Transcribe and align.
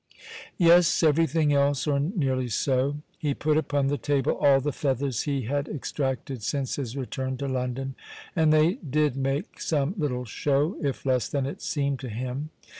Yes, 0.57 1.03
everything 1.03 1.53
else, 1.53 1.85
or 1.85 1.99
nearly 1.99 2.47
so. 2.47 2.97
He 3.19 3.35
put 3.35 3.55
upon 3.55 3.85
the 3.85 3.99
table 3.99 4.31
all 4.35 4.59
the 4.59 4.71
feathers 4.71 5.21
he 5.29 5.43
had 5.43 5.67
extracted 5.69 6.41
since 6.41 6.77
his 6.77 6.97
return 6.97 7.37
to 7.37 7.47
London, 7.47 7.93
and 8.35 8.51
they 8.51 8.77
did 8.89 9.15
make 9.15 9.61
some 9.61 9.93
little 9.99 10.25
show, 10.25 10.75
if 10.81 11.05
less 11.05 11.29
than 11.29 11.45
it 11.45 11.61
seemed 11.61 11.99
to 11.99 12.09
him. 12.09 12.49